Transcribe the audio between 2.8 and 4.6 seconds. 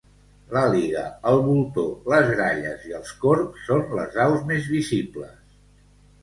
i els corbs són les aus